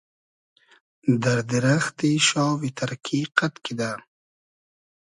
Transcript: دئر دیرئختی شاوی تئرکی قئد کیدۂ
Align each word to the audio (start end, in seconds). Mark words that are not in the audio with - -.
دئر 1.21 1.39
دیرئختی 1.49 2.11
شاوی 2.27 2.69
تئرکی 2.77 3.19
قئد 3.37 3.53
کیدۂ 3.65 3.91